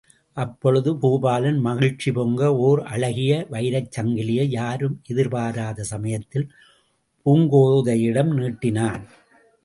அப்பொழுது 0.37 0.89
பூபாலன் 1.01 1.57
மகிழ்ச்சி 1.59 2.09
பொங்க, 2.11 2.41
ஓர் 2.67 2.79
அழகிய 2.93 3.33
வைரச்சங்கிலியை 3.51 4.45
யாரும் 4.49 4.95
எதிர்பாராத 5.07 5.83
சமயத்தில் 5.83 6.47
பூங்கோதையிடம் 7.25 8.31
நீட்டினான். 8.39 9.03